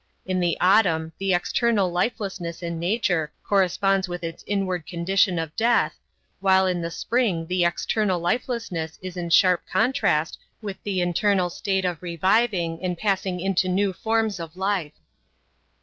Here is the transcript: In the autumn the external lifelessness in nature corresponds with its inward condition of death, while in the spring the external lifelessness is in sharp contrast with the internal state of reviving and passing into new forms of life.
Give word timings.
In 0.25 0.39
the 0.39 0.57
autumn 0.59 1.13
the 1.19 1.31
external 1.31 1.91
lifelessness 1.91 2.63
in 2.63 2.79
nature 2.79 3.31
corresponds 3.43 4.09
with 4.09 4.23
its 4.23 4.43
inward 4.47 4.87
condition 4.87 5.37
of 5.37 5.55
death, 5.55 5.95
while 6.39 6.65
in 6.65 6.81
the 6.81 6.89
spring 6.89 7.45
the 7.45 7.63
external 7.63 8.19
lifelessness 8.19 8.97
is 9.03 9.15
in 9.15 9.29
sharp 9.29 9.61
contrast 9.71 10.39
with 10.59 10.81
the 10.81 11.01
internal 11.01 11.51
state 11.51 11.85
of 11.85 12.01
reviving 12.01 12.81
and 12.83 12.97
passing 12.97 13.39
into 13.39 13.67
new 13.69 13.93
forms 13.93 14.39
of 14.39 14.57
life. 14.57 14.93